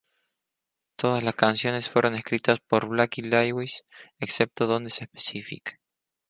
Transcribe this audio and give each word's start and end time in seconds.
Todas 0.95 1.21
las 1.21 1.35
canciones 1.35 1.87
fueron 1.87 2.15
escritas 2.15 2.59
por 2.59 2.87
Blackie 2.87 3.21
Lawless, 3.21 3.83
excepto 4.17 4.65
donde 4.65 4.89
se 4.89 5.03
especifica. 5.03 5.73